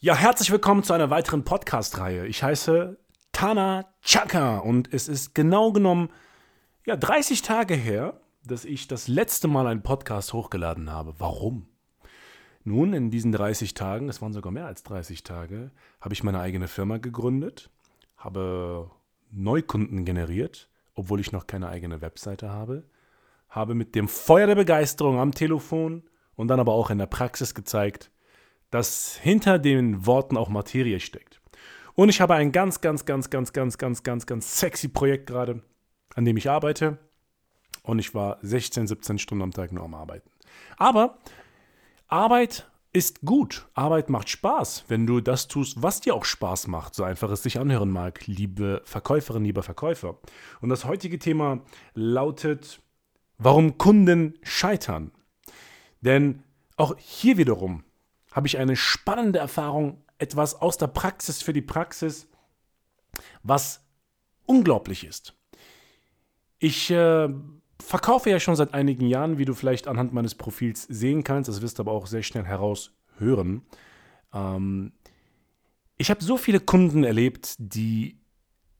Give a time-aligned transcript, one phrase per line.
[0.00, 2.24] Ja, herzlich willkommen zu einer weiteren Podcast-Reihe.
[2.28, 3.00] Ich heiße
[3.32, 6.10] Tana Chaka und es ist genau genommen
[6.86, 11.16] ja, 30 Tage her, dass ich das letzte Mal einen Podcast hochgeladen habe.
[11.18, 11.66] Warum?
[12.62, 16.38] Nun, in diesen 30 Tagen, es waren sogar mehr als 30 Tage, habe ich meine
[16.38, 17.68] eigene Firma gegründet,
[18.16, 18.92] habe
[19.32, 22.84] Neukunden generiert, obwohl ich noch keine eigene Webseite habe,
[23.48, 26.04] habe mit dem Feuer der Begeisterung am Telefon
[26.36, 28.12] und dann aber auch in der Praxis gezeigt,
[28.70, 31.40] dass hinter den Worten auch Materie steckt.
[31.94, 35.62] Und ich habe ein ganz, ganz, ganz, ganz, ganz, ganz, ganz, ganz sexy Projekt gerade,
[36.14, 36.98] an dem ich arbeite.
[37.82, 40.30] Und ich war 16, 17 Stunden am Tag nur am Arbeiten.
[40.76, 41.18] Aber
[42.06, 43.66] Arbeit ist gut.
[43.74, 47.42] Arbeit macht Spaß, wenn du das tust, was dir auch Spaß macht, so einfach es
[47.42, 50.18] sich anhören mag, liebe Verkäuferin, lieber Verkäufer.
[50.60, 51.60] Und das heutige Thema
[51.94, 52.80] lautet,
[53.38, 55.12] warum Kunden scheitern.
[56.00, 56.42] Denn
[56.76, 57.84] auch hier wiederum
[58.38, 62.28] habe ich eine spannende Erfahrung, etwas aus der Praxis für die Praxis,
[63.42, 63.84] was
[64.46, 65.34] unglaublich ist.
[66.60, 67.28] Ich äh,
[67.82, 71.62] verkaufe ja schon seit einigen Jahren, wie du vielleicht anhand meines Profils sehen kannst, das
[71.62, 73.62] wirst du aber auch sehr schnell heraushören.
[74.32, 74.92] Ähm,
[75.96, 78.20] ich habe so viele Kunden erlebt, die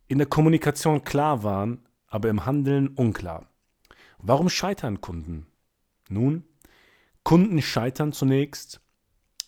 [0.06, 3.48] in der Kommunikation klar waren, aber im Handeln unklar.
[4.18, 5.48] Warum scheitern Kunden?
[6.08, 6.44] Nun,
[7.24, 8.80] Kunden scheitern zunächst,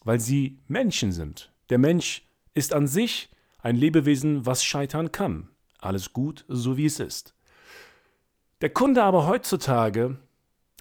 [0.05, 1.53] weil sie Menschen sind.
[1.69, 5.49] Der Mensch ist an sich ein Lebewesen, was scheitern kann.
[5.79, 7.35] Alles gut, so wie es ist.
[8.61, 10.19] Der Kunde aber heutzutage,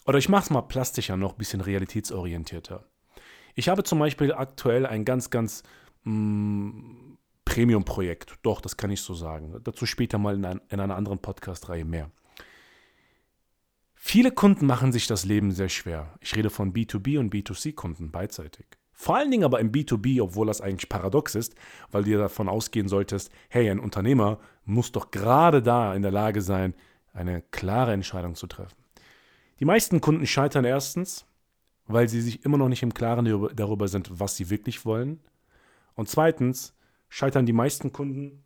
[0.05, 2.85] oder ich mache es mal plastischer, noch ein bisschen realitätsorientierter.
[3.55, 5.63] Ich habe zum Beispiel aktuell ein ganz, ganz
[6.03, 7.13] mm,
[7.45, 8.38] Premium-Projekt.
[8.41, 9.59] Doch, das kann ich so sagen.
[9.63, 12.11] Dazu später mal in, ein, in einer anderen Podcast-Reihe mehr.
[13.95, 16.15] Viele Kunden machen sich das Leben sehr schwer.
[16.21, 18.65] Ich rede von B2B und B2C-Kunden beidseitig.
[19.01, 21.55] Vor allen Dingen aber im B2B, obwohl das eigentlich paradox ist,
[21.89, 26.41] weil du davon ausgehen solltest, hey, ein Unternehmer muss doch gerade da in der Lage
[26.41, 26.73] sein,
[27.13, 28.75] eine klare Entscheidung zu treffen.
[29.61, 31.25] Die meisten Kunden scheitern erstens,
[31.88, 33.23] weil sie sich immer noch nicht im Klaren
[33.55, 35.21] darüber sind, was sie wirklich wollen.
[35.95, 36.75] Und zweitens
[37.07, 38.43] scheitern die meisten Kunden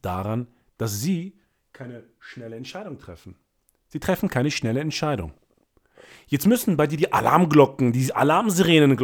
[0.00, 1.36] daran, dass sie
[1.74, 3.36] keine schnelle Entscheidung treffen.
[3.88, 5.34] Sie treffen keine schnelle Entscheidung.
[6.26, 8.96] Jetzt müssen bei dir die Alarmglocken, die Alarmsirenen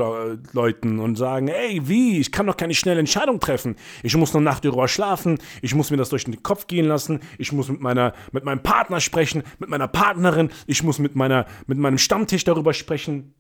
[0.53, 3.77] läuten und sagen, ey, wie, ich kann doch keine schnelle Entscheidung treffen.
[4.03, 7.21] Ich muss eine Nacht darüber schlafen, ich muss mir das durch den Kopf gehen lassen,
[7.39, 11.47] ich muss mit, meiner, mit meinem Partner sprechen, mit meiner Partnerin, ich muss mit, meiner,
[11.67, 13.35] mit meinem Stammtisch darüber sprechen.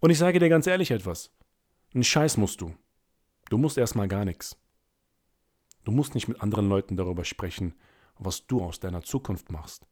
[0.00, 1.30] Und ich sage dir ganz ehrlich etwas.
[1.94, 2.74] Einen Scheiß musst du.
[3.50, 4.56] Du musst erstmal gar nichts.
[5.84, 7.74] Du musst nicht mit anderen Leuten darüber sprechen,
[8.18, 9.86] was du aus deiner Zukunft machst.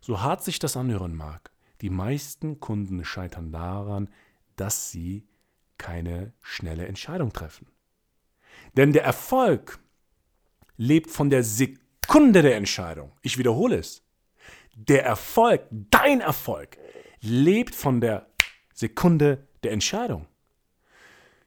[0.00, 1.50] So hart sich das anhören mag,
[1.84, 4.08] die meisten Kunden scheitern daran,
[4.56, 5.28] dass sie
[5.76, 7.66] keine schnelle Entscheidung treffen.
[8.74, 9.78] Denn der Erfolg
[10.78, 13.12] lebt von der Sekunde der Entscheidung.
[13.20, 14.02] Ich wiederhole es.
[14.74, 16.78] Der Erfolg, dein Erfolg,
[17.20, 18.28] lebt von der
[18.72, 20.26] Sekunde der Entscheidung.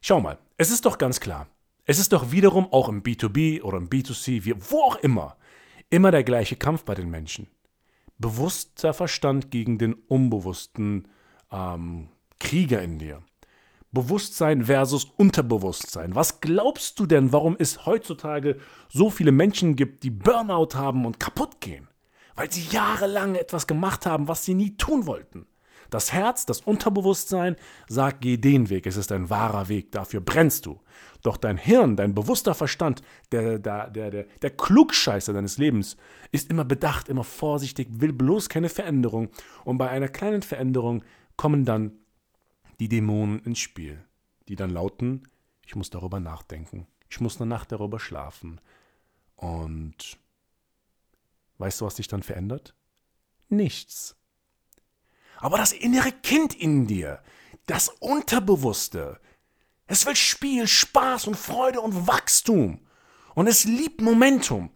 [0.01, 1.47] Schau mal, es ist doch ganz klar.
[1.85, 5.35] Es ist doch wiederum auch im B2B oder im B2C, wie, wo auch immer,
[5.89, 7.47] immer der gleiche Kampf bei den Menschen
[8.17, 11.07] bewusster Verstand gegen den unbewussten
[11.51, 13.21] ähm, Krieger in dir.
[13.91, 16.13] Bewusstsein versus Unterbewusstsein.
[16.13, 21.19] Was glaubst du denn, warum es heutzutage so viele Menschen gibt, die Burnout haben und
[21.19, 21.87] kaputt gehen?
[22.35, 25.47] Weil sie jahrelang etwas gemacht haben, was sie nie tun wollten.
[25.89, 27.55] Das Herz, das Unterbewusstsein
[27.87, 30.79] sagt, geh den Weg, es ist ein wahrer Weg, dafür brennst du.
[31.21, 33.01] Doch dein Hirn, dein bewusster Verstand,
[33.31, 35.97] der, der, der, der, der Klugscheißer deines Lebens,
[36.31, 39.29] ist immer bedacht, immer vorsichtig, will bloß keine Veränderung.
[39.65, 41.03] Und bei einer kleinen Veränderung
[41.35, 41.93] kommen dann
[42.79, 44.03] die Dämonen ins Spiel,
[44.47, 45.23] die dann lauten,
[45.65, 48.61] ich muss darüber nachdenken, ich muss eine Nacht darüber schlafen.
[49.35, 50.17] Und
[51.57, 52.75] weißt du, was sich dann verändert?
[53.49, 54.15] Nichts.
[55.37, 57.21] Aber das innere Kind in dir,
[57.65, 59.19] das Unterbewusste,
[59.87, 62.79] es will Spiel, Spaß und Freude und Wachstum.
[63.35, 64.69] Und es liebt Momentum.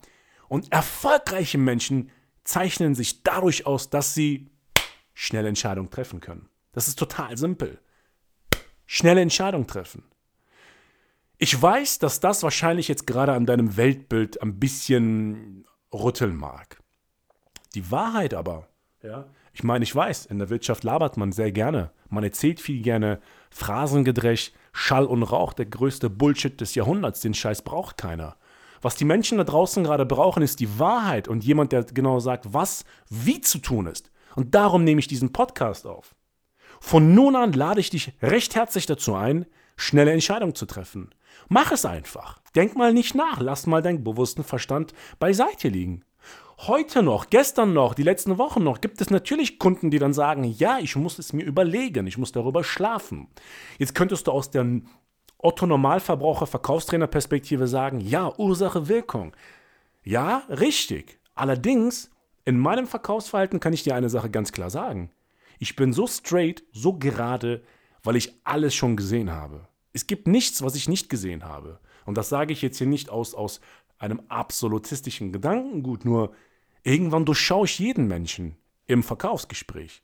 [0.47, 2.11] Und erfolgreiche Menschen
[2.43, 4.49] zeichnen sich dadurch aus, dass sie
[5.13, 6.49] schnelle Entscheidungen treffen können.
[6.71, 7.79] Das ist total simpel.
[8.85, 10.03] Schnelle Entscheidungen treffen.
[11.37, 16.79] Ich weiß, dass das wahrscheinlich jetzt gerade an deinem Weltbild ein bisschen rütteln mag.
[17.73, 18.67] Die Wahrheit aber,
[19.01, 21.91] ja, ich meine, ich weiß, in der Wirtschaft labert man sehr gerne.
[22.09, 23.19] Man erzählt viel gerne
[23.49, 27.19] Phrasengedrecht, Schall und Rauch, der größte Bullshit des Jahrhunderts.
[27.19, 28.37] Den Scheiß braucht keiner.
[28.81, 32.53] Was die Menschen da draußen gerade brauchen, ist die Wahrheit und jemand, der genau sagt,
[32.53, 34.11] was wie zu tun ist.
[34.35, 36.15] Und darum nehme ich diesen Podcast auf.
[36.79, 39.45] Von nun an lade ich dich recht herzlich dazu ein,
[39.75, 41.13] schnelle Entscheidungen zu treffen.
[41.47, 42.39] Mach es einfach.
[42.55, 43.39] Denk mal nicht nach.
[43.39, 46.03] Lass mal deinen bewussten Verstand beiseite liegen.
[46.67, 50.43] Heute noch, gestern noch, die letzten Wochen noch, gibt es natürlich Kunden, die dann sagen,
[50.43, 53.29] ja, ich muss es mir überlegen, ich muss darüber schlafen.
[53.79, 54.81] Jetzt könntest du aus der
[55.39, 59.35] Otto-Normalverbraucher-Verkaufstrainer-Perspektive sagen, ja, Ursache, Wirkung.
[60.03, 61.17] Ja, richtig.
[61.33, 62.11] Allerdings,
[62.45, 65.09] in meinem Verkaufsverhalten kann ich dir eine Sache ganz klar sagen.
[65.57, 67.63] Ich bin so straight, so gerade,
[68.03, 69.67] weil ich alles schon gesehen habe.
[69.93, 71.79] Es gibt nichts, was ich nicht gesehen habe.
[72.05, 73.61] Und das sage ich jetzt hier nicht aus, aus
[73.97, 76.35] einem absolutistischen Gedankengut, nur
[76.83, 78.55] irgendwann durchschaue ich jeden Menschen
[78.87, 80.03] im Verkaufsgespräch.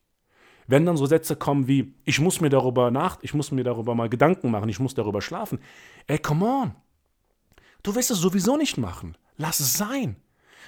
[0.68, 3.96] Wenn dann so Sätze kommen wie, ich muss mir darüber nach, ich muss mir darüber
[3.96, 5.60] mal Gedanken machen, ich muss darüber schlafen.
[6.08, 6.76] Ey, come on.
[7.84, 9.18] Du wirst es sowieso nicht machen.
[9.38, 10.18] Lass es sein.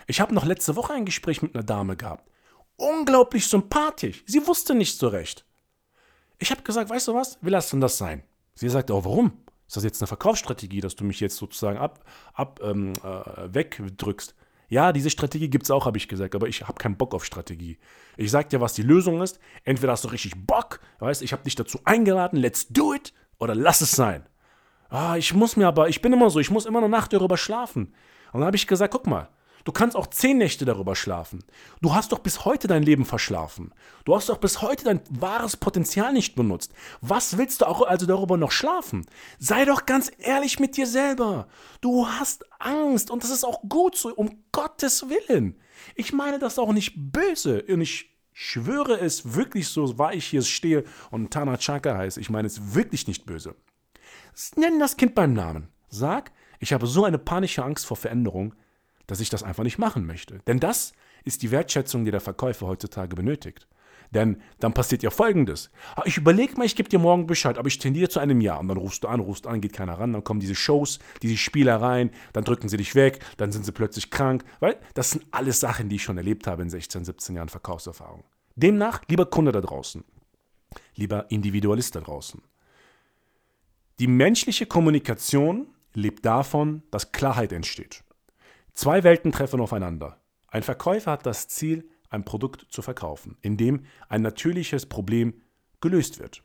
[0.08, 2.30] Ich habe noch letzte Woche ein Gespräch mit einer Dame gehabt.
[2.78, 4.24] Unglaublich sympathisch.
[4.26, 5.46] Sie wusste nicht so recht.
[6.38, 7.38] Ich habe gesagt, weißt du was?
[7.42, 8.24] Wir lassen das sein.
[8.56, 9.34] Sie sagte, oh, warum?
[9.68, 14.34] Ist das jetzt eine Verkaufsstrategie, dass du mich jetzt sozusagen ab, ab ähm, äh, wegdrückst?
[14.70, 17.26] Ja, diese Strategie gibt es auch, habe ich gesagt, aber ich habe keinen Bock auf
[17.26, 17.80] Strategie.
[18.18, 19.40] Ich sage dir, was die Lösung ist.
[19.64, 23.56] Entweder hast du richtig Bock, weißt ich habe dich dazu eingeladen, let's do it, oder
[23.56, 24.28] lass es sein.
[24.90, 27.38] Ah, ich muss mir aber, ich bin immer so, ich muss immer eine Nacht darüber
[27.38, 27.94] schlafen.
[28.32, 29.30] Und dann habe ich gesagt, guck mal,
[29.64, 31.44] Du kannst auch zehn Nächte darüber schlafen.
[31.82, 33.74] Du hast doch bis heute dein Leben verschlafen.
[34.06, 36.74] Du hast doch bis heute dein wahres Potenzial nicht benutzt.
[37.02, 39.06] Was willst du auch also darüber noch schlafen?
[39.38, 41.48] Sei doch ganz ehrlich mit dir selber.
[41.82, 45.60] Du hast Angst und das ist auch gut so, um Gottes Willen.
[45.96, 50.42] Ich meine das auch nicht böse und ich schwöre es wirklich so, wahr ich hier
[50.42, 52.22] stehe und Tana Chaka heiße.
[52.22, 53.56] Ich meine es wirklich nicht böse.
[54.56, 55.68] Nenn das Kind beim Namen.
[55.90, 58.54] Sag, ich habe so eine panische Angst vor Veränderung,
[59.10, 60.40] dass ich das einfach nicht machen möchte.
[60.46, 60.94] Denn das
[61.26, 63.68] ist die Wertschätzung, die der Verkäufer heutzutage benötigt.
[64.12, 65.72] Denn dann passiert ja Folgendes.
[65.96, 68.58] Ah, ich überlege mal, ich gebe dir morgen Bescheid, aber ich tendiere zu einem Ja.
[68.58, 71.38] Und dann rufst du an, rufst an, geht keiner ran, dann kommen diese Shows, diese
[71.38, 74.44] Spielereien, dann drücken sie dich weg, dann sind sie plötzlich krank.
[74.60, 78.24] Weil das sind alles Sachen, die ich schon erlebt habe in 16, 17 Jahren Verkaufserfahrung.
[78.56, 80.04] Demnach, lieber Kunde da draußen,
[80.96, 82.42] lieber Individualist da draußen.
[84.00, 88.04] Die menschliche Kommunikation lebt davon, dass Klarheit entsteht.
[88.80, 90.16] Zwei Welten treffen aufeinander.
[90.48, 95.34] Ein Verkäufer hat das Ziel, ein Produkt zu verkaufen, in dem ein natürliches Problem
[95.82, 96.44] gelöst wird.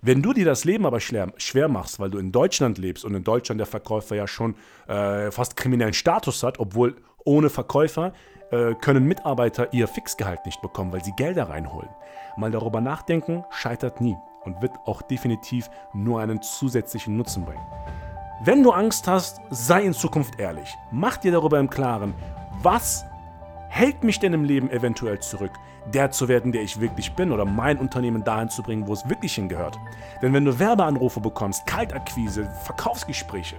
[0.00, 3.24] Wenn du dir das Leben aber schwer, machst, weil du in Deutschland lebst und in
[3.24, 4.54] Deutschland der Verkäufer ja schon
[4.86, 6.94] äh, fast kriminellen Status hat, obwohl
[7.24, 8.12] ohne Verkäufer
[8.52, 11.90] äh, können Mitarbeiter ihr Fixgehalt nicht bekommen, weil sie Gelder reinholen.
[12.36, 14.14] Mal darüber nachdenken, scheitert nie
[14.44, 17.66] und wird auch definitiv nur einen zusätzlichen Nutzen bringen.
[18.44, 20.76] Wenn du Angst hast, sei in Zukunft ehrlich.
[20.90, 22.12] Mach dir darüber im Klaren,
[22.60, 23.04] was
[23.68, 25.52] hält mich denn im Leben eventuell zurück,
[25.94, 29.08] der zu werden, der ich wirklich bin oder mein Unternehmen dahin zu bringen, wo es
[29.08, 29.78] wirklich hingehört.
[30.22, 33.54] Denn wenn du Werbeanrufe bekommst, Kaltakquise, Verkaufsgespräche,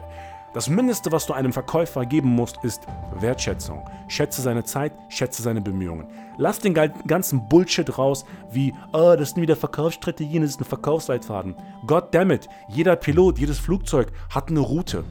[0.53, 2.83] das Mindeste, was du einem Verkäufer geben musst, ist
[3.19, 3.83] Wertschätzung.
[4.07, 6.07] Schätze seine Zeit, schätze seine Bemühungen.
[6.37, 11.55] Lass den ganzen Bullshit raus, wie, oh, das sind wieder Verkaufsstrategien, das ist ein Verkaufsleitfaden.
[11.87, 15.03] God damn it, jeder Pilot, jedes Flugzeug hat eine Route,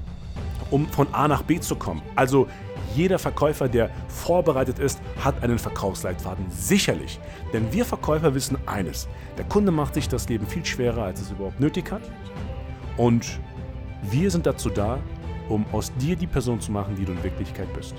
[0.70, 2.02] um von A nach B zu kommen.
[2.14, 2.46] Also
[2.94, 6.46] jeder Verkäufer, der vorbereitet ist, hat einen Verkaufsleitfaden.
[6.50, 7.18] Sicherlich.
[7.52, 9.08] Denn wir Verkäufer wissen eines.
[9.38, 12.02] Der Kunde macht sich das Leben viel schwerer, als es überhaupt nötig hat.
[12.96, 13.40] Und
[14.02, 14.99] wir sind dazu da,
[15.52, 17.94] um aus dir die Person zu machen, die du in Wirklichkeit bist.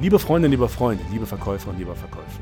[0.00, 2.40] Liebe Freundin, lieber Freund, liebe Verkäufer und lieber Verkäufer.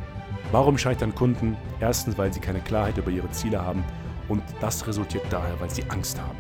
[0.53, 1.57] Warum scheitern Kunden?
[1.81, 3.85] Erstens, weil sie keine Klarheit über ihre Ziele haben
[4.29, 6.39] und das resultiert daher, weil sie Angst haben.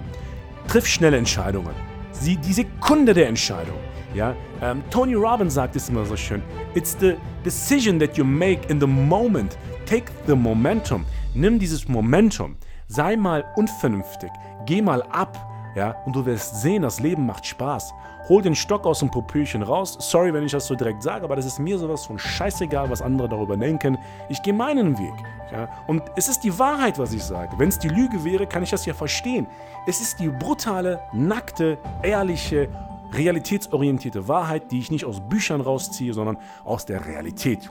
[0.68, 1.74] Triff schnelle Entscheidungen.
[2.12, 3.76] Sie die Sekunde der Entscheidung.
[4.14, 6.42] Ja, ähm, Tony Robbins sagt es immer so schön.
[6.74, 7.14] It's the
[7.44, 9.56] decision that you make in the moment.
[9.86, 11.04] Take the momentum.
[11.34, 12.56] Nimm dieses Momentum.
[12.88, 14.30] Sei mal unvernünftig.
[14.66, 17.94] Geh mal ab ja, und du wirst sehen, das Leben macht Spaß.
[18.28, 19.96] Hol den Stock aus dem Popöchen raus.
[19.98, 23.02] Sorry, wenn ich das so direkt sage, aber das ist mir sowas von scheißegal, was
[23.02, 23.98] andere darüber denken.
[24.28, 25.14] Ich gehe meinen Weg.
[25.50, 25.68] Ja?
[25.86, 27.58] Und es ist die Wahrheit, was ich sage.
[27.58, 29.46] Wenn es die Lüge wäre, kann ich das ja verstehen.
[29.86, 32.68] Es ist die brutale, nackte, ehrliche,
[33.12, 37.68] realitätsorientierte Wahrheit, die ich nicht aus Büchern rausziehe, sondern aus der Realität.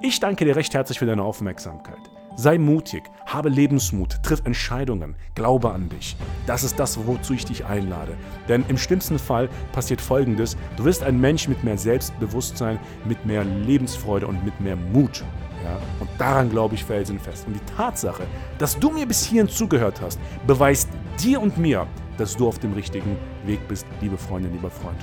[0.00, 1.98] Ich danke dir recht herzlich für deine Aufmerksamkeit.
[2.38, 6.16] Sei mutig, habe Lebensmut, triff Entscheidungen, glaube an dich.
[6.46, 8.12] Das ist das, wozu ich dich einlade.
[8.46, 10.54] Denn im schlimmsten Fall passiert Folgendes.
[10.76, 15.24] Du wirst ein Mensch mit mehr Selbstbewusstsein, mit mehr Lebensfreude und mit mehr Mut.
[15.64, 15.78] Ja?
[15.98, 17.46] Und daran glaube ich felsenfest.
[17.46, 18.24] Und die Tatsache,
[18.58, 21.86] dass du mir bis hierhin zugehört hast, beweist dir und mir,
[22.18, 23.16] dass du auf dem richtigen
[23.46, 24.98] Weg bist, liebe Freundin, lieber Freund.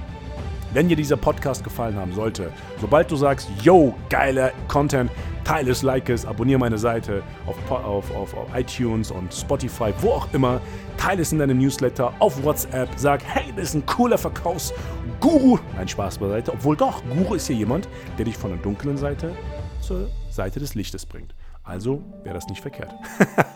[0.74, 2.52] Wenn dir dieser Podcast gefallen haben sollte,
[2.82, 5.12] sobald du sagst, yo, geiler Content,
[5.44, 10.10] teile es, like es, abonniere meine Seite auf, auf, auf, auf, iTunes und Spotify, wo
[10.10, 10.60] auch immer,
[10.98, 15.60] teile es in deinem Newsletter, auf WhatsApp, sag, hey, das ist ein cooler Verkaufsguru.
[15.78, 17.88] Ein Spaß beiseite, obwohl doch, Guru ist ja jemand,
[18.18, 19.36] der dich von der dunklen Seite
[19.80, 21.36] zur Seite des Lichtes bringt.
[21.64, 22.92] Also wäre das nicht verkehrt.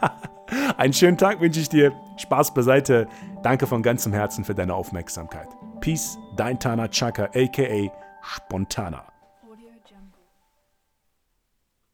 [0.78, 1.94] Einen schönen Tag wünsche ich dir.
[2.18, 3.08] Spaß beiseite.
[3.42, 5.48] Danke von ganzem Herzen für deine Aufmerksamkeit.
[5.88, 7.90] Peace, dein Tana Chaka, aka
[8.22, 9.06] Spontana.